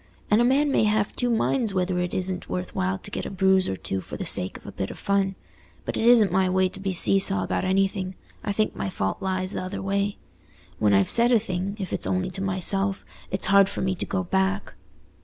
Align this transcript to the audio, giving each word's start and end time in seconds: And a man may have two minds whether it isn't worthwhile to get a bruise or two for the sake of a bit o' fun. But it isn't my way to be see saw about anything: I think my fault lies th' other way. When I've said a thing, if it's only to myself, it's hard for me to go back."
And 0.31 0.41
a 0.41 0.43
man 0.43 0.71
may 0.71 0.85
have 0.85 1.15
two 1.15 1.29
minds 1.29 1.75
whether 1.75 1.99
it 1.99 2.11
isn't 2.11 2.49
worthwhile 2.49 2.97
to 2.97 3.11
get 3.11 3.23
a 3.27 3.29
bruise 3.29 3.69
or 3.69 3.75
two 3.75 4.01
for 4.01 4.17
the 4.17 4.25
sake 4.25 4.57
of 4.57 4.65
a 4.65 4.71
bit 4.71 4.89
o' 4.89 4.95
fun. 4.95 5.35
But 5.85 5.95
it 5.95 6.07
isn't 6.07 6.31
my 6.31 6.49
way 6.49 6.69
to 6.69 6.79
be 6.79 6.91
see 6.91 7.19
saw 7.19 7.43
about 7.43 7.65
anything: 7.65 8.15
I 8.43 8.51
think 8.51 8.75
my 8.75 8.89
fault 8.89 9.21
lies 9.21 9.53
th' 9.53 9.57
other 9.57 9.79
way. 9.79 10.17
When 10.79 10.93
I've 10.95 11.07
said 11.07 11.31
a 11.31 11.37
thing, 11.37 11.75
if 11.79 11.93
it's 11.93 12.07
only 12.07 12.31
to 12.31 12.41
myself, 12.41 13.05
it's 13.29 13.45
hard 13.45 13.69
for 13.69 13.81
me 13.81 13.93
to 13.93 14.05
go 14.07 14.23
back." 14.23 14.73